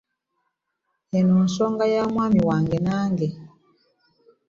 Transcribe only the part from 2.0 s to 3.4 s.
mwami wange nange.